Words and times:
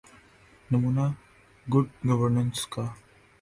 نمونہ 0.69 1.05
good 1.67 1.85
governance 2.07 2.61
کا۔ 2.73 2.83